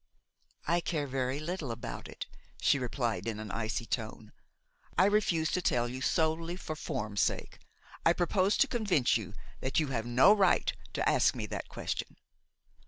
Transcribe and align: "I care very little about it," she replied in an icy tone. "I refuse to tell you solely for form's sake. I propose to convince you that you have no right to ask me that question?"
"I 0.65 0.81
care 0.81 1.05
very 1.05 1.39
little 1.39 1.69
about 1.69 2.07
it," 2.07 2.25
she 2.59 2.79
replied 2.79 3.27
in 3.27 3.39
an 3.39 3.51
icy 3.51 3.85
tone. 3.85 4.31
"I 4.97 5.05
refuse 5.05 5.51
to 5.51 5.61
tell 5.61 5.87
you 5.87 6.01
solely 6.01 6.55
for 6.55 6.75
form's 6.75 7.21
sake. 7.21 7.59
I 8.03 8.13
propose 8.13 8.57
to 8.57 8.67
convince 8.67 9.15
you 9.15 9.35
that 9.59 9.79
you 9.79 9.89
have 9.89 10.07
no 10.07 10.33
right 10.33 10.73
to 10.93 11.07
ask 11.07 11.35
me 11.35 11.45
that 11.45 11.69
question?" 11.69 12.17